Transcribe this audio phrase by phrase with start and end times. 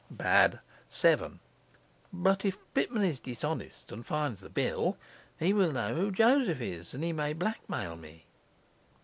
[0.17, 0.59] 7.
[0.89, 1.29] Yes,
[2.11, 4.97] but if Pitman is dishonest and finds the bill,
[5.37, 8.25] he will know who Joseph is, and he may blackmail me.